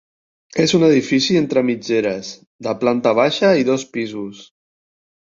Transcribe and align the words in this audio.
És 0.61 0.71
un 0.77 0.85
edifici 0.85 1.35
entre 1.41 1.61
mitgeres, 1.67 2.31
de 2.67 2.73
planta 2.79 3.11
baixa 3.19 3.51
i 3.65 3.69
dos 3.69 3.85
pisos. 3.99 4.41